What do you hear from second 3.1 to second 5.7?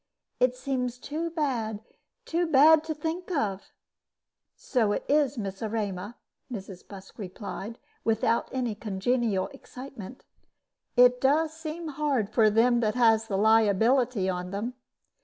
of." "So it is, Miss